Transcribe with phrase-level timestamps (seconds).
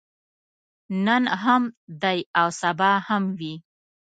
[1.05, 1.63] نن هم
[2.01, 3.53] دی او سبا به هم وي.